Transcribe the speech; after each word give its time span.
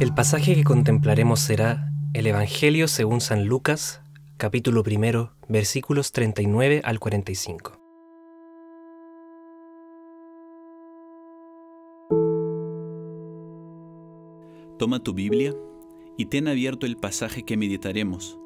El 0.00 0.12
pasaje 0.12 0.56
que 0.56 0.64
contemplaremos 0.64 1.38
será 1.38 1.92
el 2.14 2.26
Evangelio 2.26 2.88
según 2.88 3.20
San 3.20 3.44
Lucas, 3.44 4.02
capítulo 4.38 4.82
primero, 4.82 5.36
versículos 5.48 6.10
39 6.10 6.82
al 6.82 6.98
45. 6.98 7.78
Toma 14.80 14.98
tu 14.98 15.14
Biblia 15.14 15.54
y 16.18 16.26
ten 16.26 16.48
abierto 16.48 16.86
el 16.86 16.96
pasaje 16.96 17.44
que 17.44 17.56
meditaremos, 17.56 18.40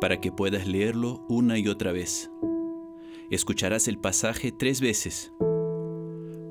para 0.00 0.20
que 0.20 0.30
puedas 0.30 0.68
leerlo 0.68 1.26
una 1.28 1.58
y 1.58 1.66
otra 1.66 1.90
vez. 1.90 2.30
Escucharás 3.32 3.88
el 3.88 3.98
pasaje 3.98 4.52
tres 4.52 4.80
veces. 4.80 5.32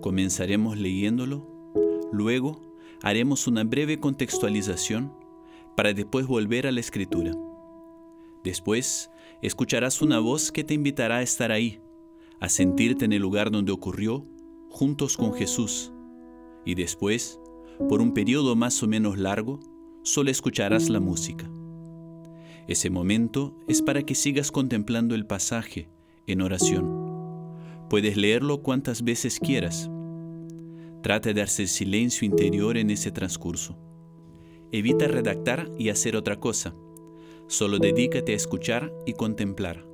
Comenzaremos 0.01 0.77
leyéndolo, 0.77 1.47
luego 2.11 2.72
haremos 3.03 3.47
una 3.47 3.65
breve 3.65 3.99
contextualización 3.99 5.13
para 5.75 5.93
después 5.93 6.25
volver 6.25 6.65
a 6.65 6.71
la 6.71 6.79
escritura. 6.79 7.33
Después, 8.43 9.11
escucharás 9.41 10.01
una 10.01 10.19
voz 10.19 10.51
que 10.51 10.63
te 10.63 10.73
invitará 10.73 11.17
a 11.17 11.21
estar 11.21 11.51
ahí, 11.51 11.81
a 12.39 12.47
sentirte 12.47 13.05
en 13.05 13.11
el 13.11 13.21
lugar 13.21 13.51
donde 13.51 13.73
ocurrió, 13.73 14.25
juntos 14.69 15.17
con 15.17 15.33
Jesús. 15.33 15.91
Y 16.65 16.75
después, 16.75 17.39
por 17.89 18.01
un 18.01 18.13
periodo 18.13 18.55
más 18.55 18.81
o 18.81 18.87
menos 18.87 19.17
largo, 19.17 19.59
solo 20.03 20.31
escucharás 20.31 20.89
la 20.89 21.01
música. 21.01 21.51
Ese 22.69 22.89
momento 22.89 23.53
es 23.67 23.81
para 23.81 24.03
que 24.03 24.15
sigas 24.15 24.49
contemplando 24.49 25.13
el 25.13 25.25
pasaje 25.25 25.89
en 26.25 26.41
oración. 26.41 27.03
Puedes 27.89 28.15
leerlo 28.15 28.61
cuantas 28.61 29.03
veces 29.03 29.39
quieras. 29.41 29.89
Trata 31.03 31.33
de 31.33 31.41
hacer 31.41 31.67
silencio 31.67 32.25
interior 32.25 32.77
en 32.77 32.89
ese 32.89 33.11
transcurso. 33.11 33.77
Evita 34.71 35.05
redactar 35.05 35.69
y 35.77 35.89
hacer 35.89 36.15
otra 36.15 36.39
cosa. 36.39 36.73
Solo 37.47 37.77
dedícate 37.77 38.31
a 38.31 38.37
escuchar 38.37 38.93
y 39.05 39.11
contemplar. 39.11 39.85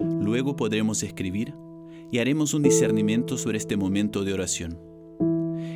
Luego 0.00 0.56
podremos 0.56 1.04
escribir 1.04 1.54
y 2.10 2.18
haremos 2.18 2.54
un 2.54 2.62
discernimiento 2.64 3.38
sobre 3.38 3.56
este 3.56 3.76
momento 3.76 4.24
de 4.24 4.32
oración. 4.32 4.80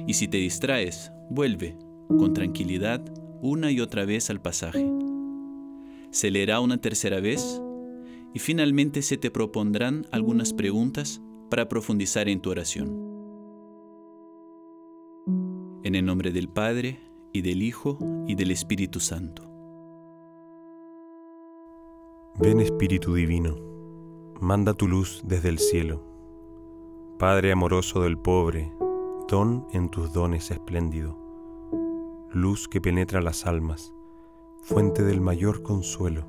Y 0.09 0.15
si 0.15 0.27
te 0.27 0.39
distraes, 0.39 1.13
vuelve 1.31 1.77
con 2.09 2.35
tranquilidad 2.35 3.05
una 3.41 3.71
y 3.71 3.79
otra 3.79 4.05
vez 4.05 4.31
al 4.31 4.43
pasaje. 4.43 4.85
Se 6.11 6.33
leerá 6.33 6.59
una 6.59 6.79
tercera 6.79 7.21
vez 7.21 7.63
y 8.35 8.41
finalmente 8.41 9.03
se 9.03 9.17
te 9.17 9.31
propondrán 9.31 10.07
algunas 10.11 10.53
preguntas 10.53 11.23
para 11.51 11.69
profundizar 11.69 12.29
en 12.29 12.41
tu 12.41 12.51
oración. 12.51 13.12
En 15.85 15.97
el 15.97 16.05
nombre 16.05 16.31
del 16.31 16.49
Padre, 16.49 17.01
y 17.33 17.43
del 17.43 17.61
Hijo, 17.61 17.99
y 18.29 18.37
del 18.37 18.53
Espíritu 18.53 19.01
Santo. 19.01 19.43
Ven 22.37 22.61
Espíritu 22.61 23.15
Divino, 23.15 23.57
manda 24.41 24.75
tu 24.75 24.87
luz 24.87 25.23
desde 25.25 25.49
el 25.49 25.59
cielo. 25.59 26.05
Padre 27.19 27.51
amoroso 27.51 28.01
del 28.01 28.17
pobre, 28.17 28.73
don 29.27 29.67
en 29.73 29.89
tus 29.89 30.13
dones 30.13 30.53
espléndido. 30.53 31.19
Luz 32.31 32.69
que 32.69 32.81
penetra 32.81 33.21
las 33.21 33.45
almas, 33.45 33.93
fuente 34.63 35.03
del 35.03 35.21
mayor 35.21 35.65
consuelo. 35.65 36.29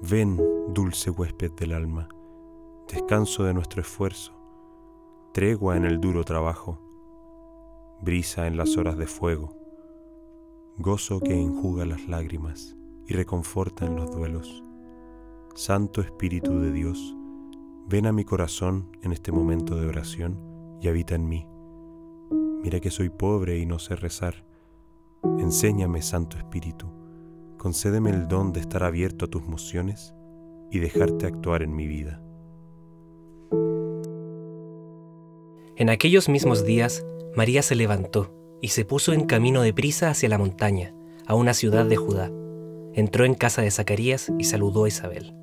Ven, 0.00 0.40
dulce 0.72 1.10
huésped 1.10 1.52
del 1.52 1.74
alma, 1.74 2.08
descanso 2.90 3.44
de 3.44 3.52
nuestro 3.52 3.82
esfuerzo, 3.82 4.32
tregua 5.32 5.76
en 5.76 5.84
el 5.84 6.00
duro 6.00 6.24
trabajo, 6.24 6.78
brisa 8.04 8.46
en 8.46 8.56
las 8.56 8.76
horas 8.76 8.96
de 8.96 9.06
fuego 9.06 9.64
gozo 10.76 11.20
que 11.20 11.40
enjuga 11.40 11.84
las 11.84 12.08
lágrimas 12.08 12.76
y 13.06 13.14
reconforta 13.14 13.86
en 13.86 13.94
los 13.94 14.10
duelos. 14.10 14.64
Santo 15.54 16.00
Espíritu 16.00 16.58
de 16.58 16.72
Dios, 16.72 17.16
ven 17.86 18.06
a 18.06 18.12
mi 18.12 18.24
corazón 18.24 18.90
en 19.02 19.12
este 19.12 19.30
momento 19.30 19.76
de 19.76 19.86
oración 19.86 20.40
y 20.80 20.88
habita 20.88 21.14
en 21.14 21.28
mí. 21.28 21.46
Mira 22.62 22.80
que 22.80 22.90
soy 22.90 23.08
pobre 23.08 23.58
y 23.58 23.66
no 23.66 23.78
sé 23.78 23.94
rezar. 23.94 24.44
Enséñame, 25.38 26.02
Santo 26.02 26.38
Espíritu, 26.38 26.88
concédeme 27.56 28.10
el 28.10 28.26
don 28.26 28.52
de 28.52 28.60
estar 28.60 28.82
abierto 28.82 29.26
a 29.26 29.28
tus 29.28 29.46
mociones 29.46 30.12
y 30.72 30.80
dejarte 30.80 31.26
actuar 31.26 31.62
en 31.62 31.76
mi 31.76 31.86
vida. 31.86 32.20
En 35.76 35.88
aquellos 35.88 36.28
mismos 36.28 36.64
días, 36.64 37.04
María 37.36 37.62
se 37.62 37.74
levantó 37.74 38.32
y 38.62 38.68
se 38.68 38.84
puso 38.84 39.12
en 39.12 39.26
camino 39.26 39.62
de 39.62 39.74
prisa 39.74 40.10
hacia 40.10 40.28
la 40.28 40.38
montaña, 40.38 40.94
a 41.26 41.34
una 41.34 41.52
ciudad 41.52 41.84
de 41.84 41.96
Judá. 41.96 42.30
Entró 42.94 43.24
en 43.24 43.34
casa 43.34 43.62
de 43.62 43.70
Zacarías 43.70 44.32
y 44.38 44.44
saludó 44.44 44.84
a 44.84 44.88
Isabel. 44.88 45.34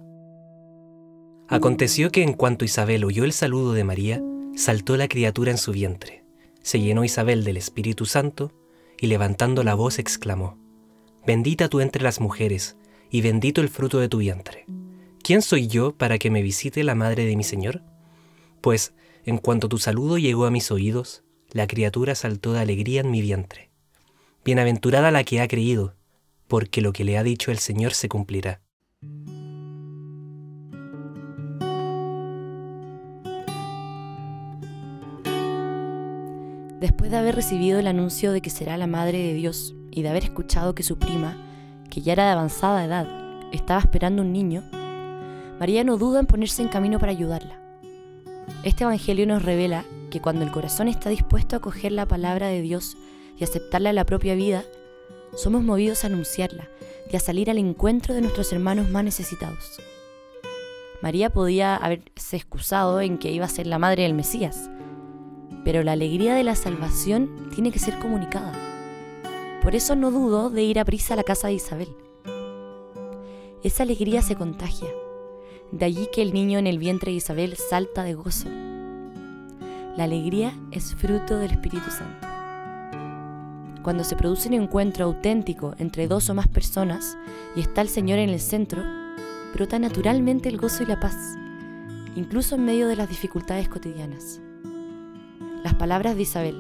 Aconteció 1.47 2.11
que 2.11 2.23
en 2.23 2.33
cuanto 2.33 2.63
Isabel 2.63 3.03
oyó 3.03 3.25
el 3.25 3.33
saludo 3.33 3.73
de 3.73 3.83
María, 3.83 4.23
saltó 4.55 4.95
la 4.95 5.09
criatura 5.09 5.51
en 5.51 5.57
su 5.57 5.73
vientre. 5.73 6.23
Se 6.61 6.79
llenó 6.79 7.03
Isabel 7.03 7.43
del 7.43 7.57
Espíritu 7.57 8.05
Santo 8.05 8.53
y 8.99 9.07
levantando 9.07 9.63
la 9.63 9.75
voz 9.75 9.99
exclamó, 9.99 10.57
Bendita 11.25 11.67
tú 11.67 11.81
entre 11.81 12.03
las 12.03 12.21
mujeres, 12.21 12.77
y 13.09 13.21
bendito 13.21 13.59
el 13.59 13.69
fruto 13.69 13.99
de 13.99 14.07
tu 14.07 14.19
vientre. 14.19 14.65
¿Quién 15.21 15.41
soy 15.41 15.67
yo 15.67 15.91
para 15.91 16.17
que 16.17 16.31
me 16.31 16.41
visite 16.41 16.83
la 16.83 16.95
madre 16.95 17.25
de 17.25 17.35
mi 17.35 17.43
Señor? 17.43 17.83
Pues, 18.61 18.93
en 19.25 19.37
cuanto 19.37 19.67
tu 19.67 19.77
saludo 19.77 20.17
llegó 20.17 20.45
a 20.45 20.51
mis 20.51 20.71
oídos, 20.71 21.23
la 21.53 21.67
criatura 21.67 22.15
saltó 22.15 22.53
de 22.53 22.59
alegría 22.59 23.01
en 23.01 23.11
mi 23.11 23.21
vientre. 23.21 23.69
Bienaventurada 24.45 25.11
la 25.11 25.23
que 25.23 25.41
ha 25.41 25.47
creído, 25.47 25.95
porque 26.47 26.81
lo 26.81 26.93
que 26.93 27.03
le 27.03 27.17
ha 27.17 27.23
dicho 27.23 27.51
el 27.51 27.59
Señor 27.59 27.93
se 27.93 28.09
cumplirá. 28.09 28.61
Después 36.79 37.11
de 37.11 37.17
haber 37.17 37.35
recibido 37.35 37.79
el 37.79 37.85
anuncio 37.85 38.31
de 38.31 38.41
que 38.41 38.49
será 38.49 38.75
la 38.77 38.87
Madre 38.87 39.19
de 39.19 39.33
Dios 39.33 39.75
y 39.91 40.01
de 40.01 40.09
haber 40.09 40.23
escuchado 40.23 40.73
que 40.73 40.81
su 40.81 40.97
prima, 40.97 41.37
que 41.91 42.01
ya 42.01 42.13
era 42.13 42.25
de 42.25 42.31
avanzada 42.31 42.85
edad, 42.85 43.07
estaba 43.51 43.81
esperando 43.81 44.23
un 44.23 44.31
niño, 44.31 44.63
María 45.59 45.83
no 45.83 45.97
duda 45.97 46.21
en 46.21 46.25
ponerse 46.25 46.63
en 46.63 46.69
camino 46.69 46.97
para 46.97 47.11
ayudarla. 47.11 47.59
Este 48.63 48.83
Evangelio 48.83 49.27
nos 49.27 49.43
revela 49.43 49.85
que 50.11 50.21
cuando 50.21 50.45
el 50.45 50.51
corazón 50.51 50.87
está 50.87 51.09
dispuesto 51.09 51.55
a 51.55 51.59
acoger 51.59 51.91
la 51.91 52.07
palabra 52.07 52.47
de 52.49 52.61
Dios 52.61 52.95
y 53.37 53.43
aceptarla 53.43 53.89
en 53.89 53.95
la 53.95 54.05
propia 54.05 54.35
vida, 54.35 54.63
somos 55.35 55.63
movidos 55.63 56.03
a 56.03 56.07
anunciarla 56.07 56.69
y 57.11 57.15
a 57.15 57.19
salir 57.19 57.49
al 57.49 57.57
encuentro 57.57 58.13
de 58.13 58.21
nuestros 58.21 58.53
hermanos 58.53 58.89
más 58.89 59.03
necesitados. 59.03 59.79
María 61.01 61.31
podía 61.31 61.75
haberse 61.75 62.35
excusado 62.35 63.01
en 63.01 63.17
que 63.17 63.31
iba 63.31 63.45
a 63.45 63.49
ser 63.49 63.65
la 63.65 63.79
madre 63.79 64.03
del 64.03 64.13
Mesías, 64.13 64.69
pero 65.65 65.83
la 65.83 65.93
alegría 65.93 66.35
de 66.35 66.43
la 66.43 66.55
salvación 66.55 67.49
tiene 67.53 67.71
que 67.71 67.79
ser 67.79 67.97
comunicada. 67.97 68.53
Por 69.63 69.75
eso 69.75 69.95
no 69.95 70.11
dudo 70.11 70.49
de 70.49 70.63
ir 70.63 70.79
a 70.79 70.85
prisa 70.85 71.13
a 71.13 71.17
la 71.17 71.23
casa 71.23 71.47
de 71.47 71.53
Isabel. 71.55 71.95
Esa 73.63 73.83
alegría 73.83 74.21
se 74.21 74.35
contagia. 74.35 74.89
De 75.71 75.85
allí 75.85 76.07
que 76.11 76.21
el 76.21 76.33
niño 76.33 76.59
en 76.59 76.67
el 76.67 76.79
vientre 76.79 77.11
de 77.11 77.17
Isabel 77.17 77.55
salta 77.55 78.03
de 78.03 78.13
gozo. 78.13 78.49
La 79.97 80.05
alegría 80.05 80.53
es 80.71 80.95
fruto 80.95 81.37
del 81.37 81.51
Espíritu 81.51 81.91
Santo. 81.91 82.25
Cuando 83.83 84.05
se 84.05 84.15
produce 84.15 84.47
un 84.47 84.53
encuentro 84.53 85.03
auténtico 85.03 85.75
entre 85.79 86.07
dos 86.07 86.29
o 86.29 86.33
más 86.33 86.47
personas 86.47 87.17
y 87.57 87.59
está 87.59 87.81
el 87.81 87.89
Señor 87.89 88.17
en 88.19 88.29
el 88.29 88.39
centro, 88.39 88.81
brota 89.53 89.79
naturalmente 89.79 90.47
el 90.47 90.57
gozo 90.57 90.83
y 90.83 90.85
la 90.85 91.01
paz, 91.01 91.17
incluso 92.15 92.55
en 92.55 92.63
medio 92.63 92.87
de 92.87 92.95
las 92.95 93.09
dificultades 93.09 93.67
cotidianas. 93.67 94.39
Las 95.61 95.73
palabras 95.73 96.15
de 96.15 96.21
Isabel, 96.21 96.55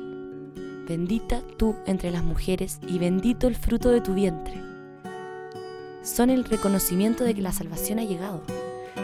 bendita 0.85 1.41
tú 1.57 1.77
entre 1.85 2.11
las 2.11 2.25
mujeres 2.25 2.81
y 2.85 2.99
bendito 2.99 3.47
el 3.47 3.55
fruto 3.55 3.91
de 3.91 4.01
tu 4.01 4.13
vientre, 4.13 4.61
son 6.03 6.31
el 6.31 6.43
reconocimiento 6.43 7.23
de 7.23 7.33
que 7.33 7.41
la 7.41 7.53
salvación 7.53 7.99
ha 7.99 8.03
llegado, 8.03 8.43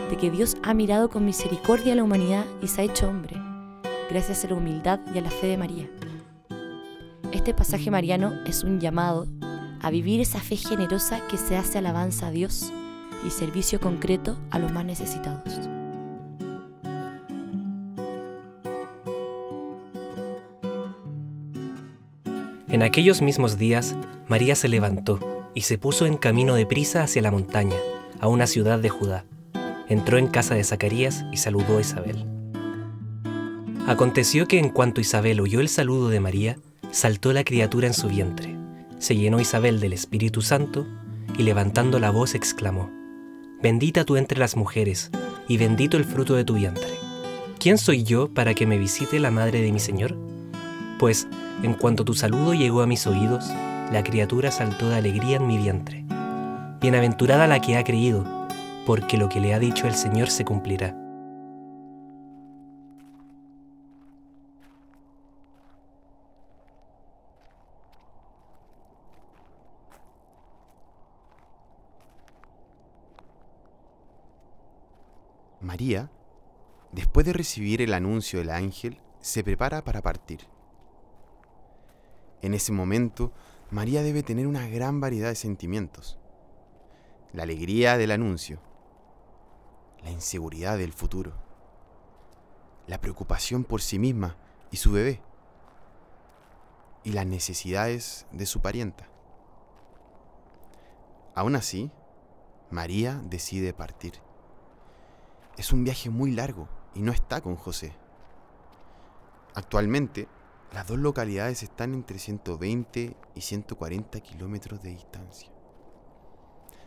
de 0.10 0.18
que 0.18 0.30
Dios 0.32 0.58
ha 0.64 0.74
mirado 0.74 1.10
con 1.10 1.24
misericordia 1.24 1.94
a 1.94 1.96
la 1.96 2.04
humanidad 2.04 2.46
y 2.62 2.68
se 2.68 2.82
ha 2.82 2.84
hecho 2.84 3.08
hombre 3.08 3.47
gracias 4.10 4.46
a 4.46 4.48
la 4.48 4.56
humildad 4.56 5.00
y 5.14 5.18
a 5.18 5.22
la 5.22 5.32
fe 5.32 5.48
de 5.48 5.58
María. 5.58 5.90
Este 7.32 7.54
pasaje 7.54 7.92
mariano 7.92 8.34
es 8.46 8.64
un 8.64 8.80
llamado 8.80 9.28
a 9.82 9.90
vivir 9.90 10.22
esa 10.22 10.40
fe 10.40 10.56
generosa 10.56 11.22
que 11.28 11.38
se 11.38 11.58
hace 11.58 11.78
alabanza 11.78 12.28
a 12.28 12.32
Dios 12.32 12.72
y 13.26 13.30
servicio 13.30 13.80
concreto 13.80 14.38
a 14.52 14.60
los 14.60 14.72
más 14.72 14.86
necesitados. 14.86 15.60
En 22.70 22.84
aquellos 22.84 23.22
mismos 23.22 23.58
días, 23.58 23.96
María 24.28 24.56
se 24.56 24.68
levantó 24.68 25.20
y 25.54 25.62
se 25.62 25.78
puso 25.78 26.06
en 26.06 26.18
camino 26.18 26.56
de 26.56 26.66
prisa 26.66 27.02
hacia 27.04 27.22
la 27.22 27.32
montaña, 27.32 27.78
a 28.20 28.28
una 28.28 28.46
ciudad 28.46 28.80
de 28.80 28.90
Judá. 28.90 29.26
Entró 29.88 30.18
en 30.18 30.28
casa 30.28 30.54
de 30.54 30.64
Zacarías 30.64 31.24
y 31.32 31.38
saludó 31.38 31.78
a 31.78 31.82
Isabel. 31.82 32.37
Aconteció 33.88 34.50
que 34.50 34.60
en 34.60 34.68
cuanto 34.68 35.00
Isabel 35.00 35.40
oyó 35.40 35.62
el 35.62 35.70
saludo 35.70 36.10
de 36.10 36.20
María, 36.20 36.58
saltó 36.92 37.32
la 37.32 37.46
criatura 37.46 37.88
en 37.88 37.94
su 37.94 38.10
vientre. 38.10 38.54
Se 39.00 39.16
llenó 39.16 39.40
Isabel 39.40 39.80
del 39.80 39.94
Espíritu 39.94 40.42
Santo 40.42 40.86
y 41.38 41.44
levantando 41.44 41.98
la 41.98 42.12
voz 42.12 42.36
exclamó, 42.36 42.92
Bendita 43.64 44.04
tú 44.04 44.18
entre 44.18 44.40
las 44.40 44.58
mujeres, 44.58 45.10
y 45.48 45.56
bendito 45.56 45.96
el 45.96 46.04
fruto 46.04 46.36
de 46.36 46.44
tu 46.44 46.56
vientre. 46.56 46.96
¿Quién 47.60 47.78
soy 47.78 48.04
yo 48.04 48.28
para 48.28 48.54
que 48.54 48.68
me 48.68 48.78
visite 48.78 49.22
la 49.22 49.32
madre 49.32 49.62
de 49.62 49.72
mi 49.72 49.80
Señor? 49.80 50.18
Pues, 51.00 51.30
en 51.64 51.74
cuanto 51.74 52.04
tu 52.04 52.14
saludo 52.14 52.54
llegó 52.54 52.82
a 52.82 52.88
mis 52.88 53.08
oídos, 53.08 53.46
la 53.94 54.04
criatura 54.04 54.52
saltó 54.52 54.90
de 54.90 54.96
alegría 54.96 55.38
en 55.38 55.48
mi 55.48 55.58
vientre. 55.58 56.04
Bienaventurada 56.82 57.48
la 57.48 57.62
que 57.62 57.78
ha 57.78 57.86
creído, 57.86 58.26
porque 58.86 59.16
lo 59.16 59.30
que 59.30 59.40
le 59.40 59.54
ha 59.54 59.60
dicho 59.60 59.88
el 59.88 59.96
Señor 59.96 60.30
se 60.30 60.44
cumplirá. 60.44 61.07
María, 75.68 76.10
después 76.94 77.26
de 77.26 77.34
recibir 77.34 77.82
el 77.82 77.94
anuncio 77.94 78.40
del 78.40 78.52
ángel, 78.52 79.02
se 79.20 79.44
prepara 79.44 79.84
para 79.84 80.02
partir. 80.02 80.48
En 82.42 82.54
ese 82.54 82.72
momento, 82.72 83.34
María 83.70 84.02
debe 84.02 84.24
tener 84.24 84.48
una 84.48 84.70
gran 84.70 85.02
variedad 85.02 85.28
de 85.28 85.36
sentimientos. 85.36 86.18
La 87.34 87.44
alegría 87.44 87.98
del 87.98 88.12
anuncio, 88.12 88.62
la 90.04 90.10
inseguridad 90.10 90.78
del 90.78 90.94
futuro, 90.94 91.34
la 92.88 93.02
preocupación 93.02 93.66
por 93.66 93.82
sí 93.82 94.00
misma 94.00 94.38
y 94.72 94.78
su 94.78 94.94
bebé, 94.94 95.22
y 97.04 97.12
las 97.12 97.26
necesidades 97.26 98.26
de 98.32 98.46
su 98.46 98.62
parienta. 98.62 99.10
Aún 101.36 101.58
así, 101.58 101.92
María 102.72 103.22
decide 103.26 103.74
partir. 103.74 104.27
Es 105.58 105.74
un 105.74 105.84
viaje 105.84 106.12
muy 106.12 106.32
largo 106.32 106.70
y 106.94 107.02
no 107.02 107.12
está 107.12 107.42
con 107.42 107.56
José. 107.56 107.92
Actualmente, 109.56 110.28
las 110.72 110.86
dos 110.86 111.00
localidades 111.00 111.64
están 111.64 111.96
entre 111.96 112.20
120 112.20 113.18
y 113.34 113.42
140 113.42 114.20
kilómetros 114.20 114.84
de 114.84 114.92
distancia. 114.92 115.50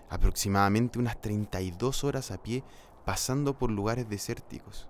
Aproximadamente 0.08 1.00
unas 1.00 1.20
32 1.20 2.04
horas 2.04 2.30
a 2.30 2.40
pie 2.40 2.62
pasando 3.04 3.58
por 3.58 3.72
lugares 3.72 4.08
desérticos. 4.08 4.88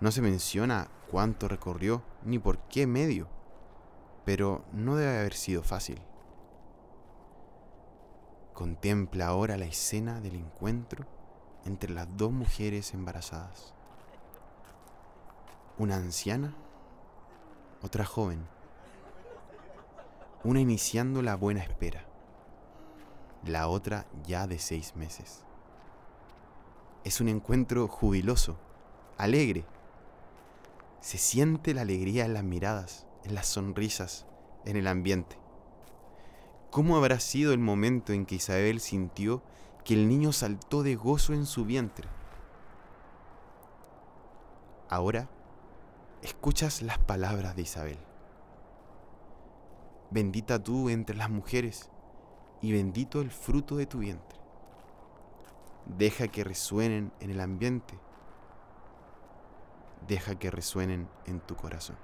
No 0.00 0.10
se 0.10 0.20
menciona 0.20 0.88
cuánto 1.12 1.46
recorrió 1.46 2.02
ni 2.24 2.40
por 2.40 2.58
qué 2.68 2.88
medio, 2.88 3.28
pero 4.24 4.64
no 4.72 4.96
debe 4.96 5.18
haber 5.18 5.34
sido 5.34 5.62
fácil. 5.62 6.02
Contempla 8.54 9.28
ahora 9.28 9.56
la 9.56 9.66
escena 9.66 10.20
del 10.20 10.34
encuentro 10.34 11.06
entre 11.64 11.92
las 11.92 12.08
dos 12.16 12.32
mujeres 12.32 12.94
embarazadas. 12.94 13.74
Una 15.78 15.96
anciana 15.96 16.54
otra 17.84 18.06
joven, 18.06 18.46
una 20.42 20.58
iniciando 20.58 21.20
la 21.20 21.36
buena 21.36 21.60
espera, 21.60 22.06
la 23.44 23.68
otra 23.68 24.06
ya 24.26 24.46
de 24.46 24.58
seis 24.58 24.96
meses. 24.96 25.44
Es 27.04 27.20
un 27.20 27.28
encuentro 27.28 27.86
jubiloso, 27.88 28.56
alegre. 29.18 29.66
Se 31.00 31.18
siente 31.18 31.74
la 31.74 31.82
alegría 31.82 32.24
en 32.24 32.32
las 32.32 32.42
miradas, 32.42 33.06
en 33.22 33.34
las 33.34 33.48
sonrisas, 33.48 34.24
en 34.64 34.78
el 34.78 34.86
ambiente. 34.86 35.36
¿Cómo 36.70 36.96
habrá 36.96 37.20
sido 37.20 37.52
el 37.52 37.58
momento 37.58 38.14
en 38.14 38.24
que 38.24 38.36
Isabel 38.36 38.80
sintió 38.80 39.42
que 39.84 39.94
el 39.94 40.08
niño 40.08 40.32
saltó 40.32 40.82
de 40.82 40.96
gozo 40.96 41.34
en 41.34 41.46
su 41.46 41.64
vientre? 41.64 42.08
Ahora 44.88 45.28
escuchas 46.22 46.82
las 46.82 46.98
palabras 46.98 47.56
de 47.56 47.62
Isabel. 47.62 47.98
Bendita 50.10 50.62
tú 50.62 50.88
entre 50.88 51.16
las 51.16 51.28
mujeres 51.28 51.90
y 52.60 52.72
bendito 52.72 53.20
el 53.20 53.30
fruto 53.30 53.76
de 53.76 53.86
tu 53.86 53.98
vientre. 53.98 54.38
Deja 55.86 56.28
que 56.28 56.44
resuenen 56.44 57.12
en 57.20 57.30
el 57.30 57.40
ambiente. 57.40 57.98
Deja 60.06 60.38
que 60.38 60.50
resuenen 60.50 61.08
en 61.26 61.40
tu 61.40 61.56
corazón. 61.56 61.96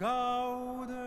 Gaude 0.00 0.99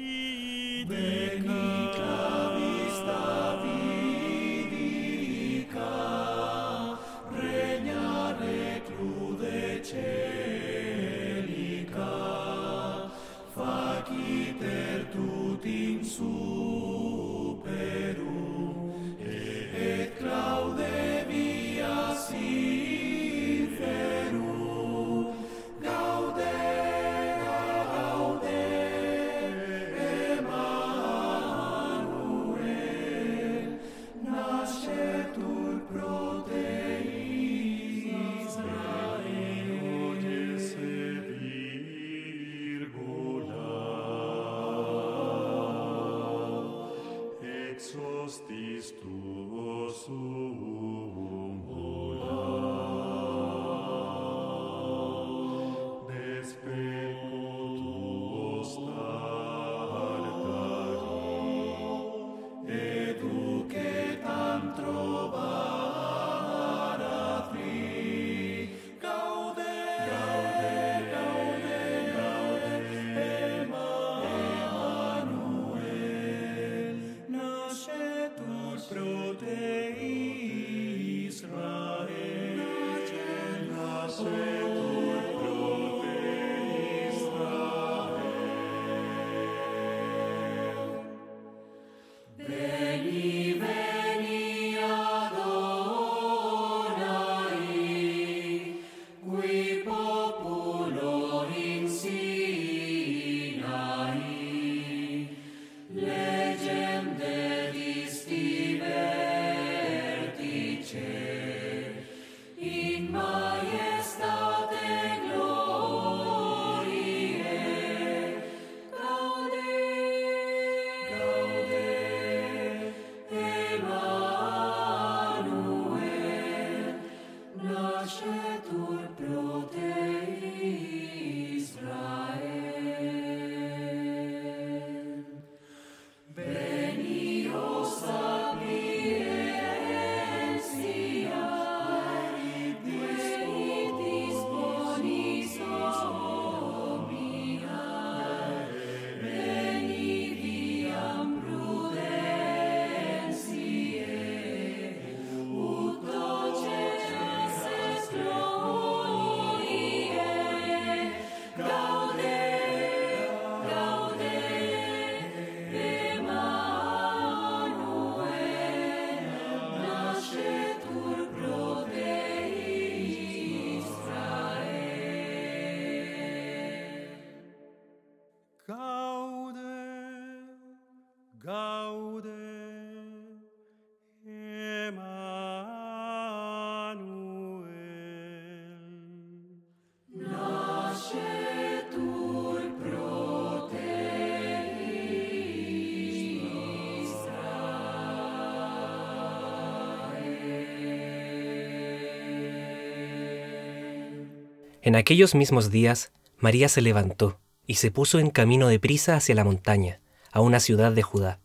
En 204.88 204.96
aquellos 204.96 205.36
mismos 205.36 205.70
días, 205.70 206.14
María 206.38 206.70
se 206.70 206.80
levantó 206.80 207.42
y 207.66 207.74
se 207.74 207.92
puso 207.92 208.20
en 208.20 208.30
camino 208.30 208.70
de 208.70 208.80
prisa 208.80 209.18
hacia 209.18 209.36
la 209.36 209.44
montaña, 209.44 210.00
a 210.32 210.40
una 210.40 210.62
ciudad 210.62 210.94
de 210.94 211.04
Judá. 211.04 211.42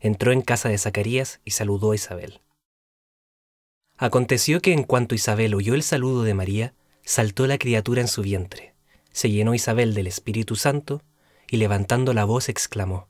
Entró 0.00 0.32
en 0.32 0.40
casa 0.40 0.70
de 0.70 0.78
Zacarías 0.78 1.42
y 1.44 1.50
saludó 1.50 1.92
a 1.92 1.96
Isabel. 1.96 2.40
Aconteció 3.98 4.62
que 4.62 4.72
en 4.72 4.84
cuanto 4.84 5.14
Isabel 5.14 5.54
oyó 5.54 5.74
el 5.74 5.82
saludo 5.82 6.22
de 6.22 6.32
María, 6.32 6.72
saltó 7.04 7.46
la 7.46 7.58
criatura 7.58 8.00
en 8.00 8.08
su 8.08 8.22
vientre. 8.22 8.72
Se 9.12 9.30
llenó 9.30 9.52
Isabel 9.52 9.92
del 9.92 10.06
Espíritu 10.06 10.56
Santo 10.56 11.02
y 11.50 11.58
levantando 11.58 12.14
la 12.14 12.24
voz 12.24 12.48
exclamó, 12.48 13.08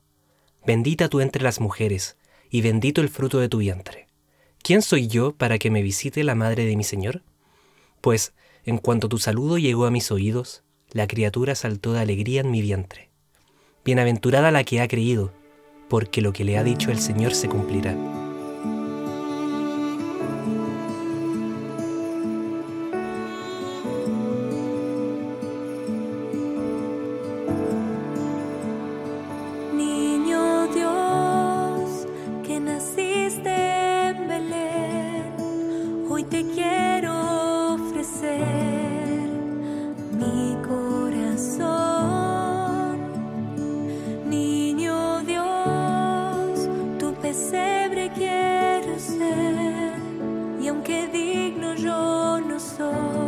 Bendita 0.67 1.09
tú 1.09 1.21
entre 1.21 1.45
las 1.45 1.61
mujeres, 1.61 2.17
y 2.51 2.63
bendito 2.63 3.01
el 3.01 3.11
fruto 3.11 3.39
de 3.39 3.49
tu 3.49 3.59
vientre. 3.59 4.09
¿Quién 4.61 4.83
soy 4.83 5.07
yo 5.07 5.37
para 5.37 5.57
que 5.57 5.71
me 5.71 5.83
visite 5.83 6.25
la 6.25 6.35
madre 6.35 6.65
de 6.65 6.75
mi 6.75 6.83
Señor? 6.83 7.23
Pues 8.01 8.33
en 8.69 8.77
cuanto 8.77 9.09
tu 9.09 9.17
saludo 9.17 9.57
llegó 9.57 9.87
a 9.87 9.91
mis 9.91 10.11
oídos, 10.13 10.63
la 10.91 11.07
criatura 11.07 11.55
saltó 11.55 11.95
de 11.95 12.01
alegría 12.01 12.43
en 12.43 12.51
mi 12.51 12.61
vientre. 12.61 13.09
Bienaventurada 13.83 14.51
la 14.51 14.63
que 14.63 14.83
ha 14.83 14.89
creído, 14.89 15.33
porque 15.89 16.21
lo 16.21 16.35
que 16.35 16.45
le 16.45 16.59
ha 16.59 16.65
dicho 16.65 16.91
el 16.91 16.99
Señor 16.99 17.35
se 17.35 17.49
cumplirá. 17.49 17.97
yo 51.79 52.41
no 52.41 52.59
soy. 52.59 53.28